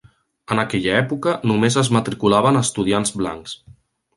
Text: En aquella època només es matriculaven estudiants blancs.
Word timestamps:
En 0.53 0.61
aquella 0.61 0.95
època 1.01 1.35
només 1.51 1.77
es 1.83 1.91
matriculaven 1.99 2.59
estudiants 2.63 3.17
blancs. 3.21 3.55